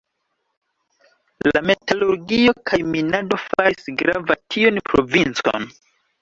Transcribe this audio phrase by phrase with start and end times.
[1.47, 5.71] La metalurgio kaj minado faris grava tiun provincon.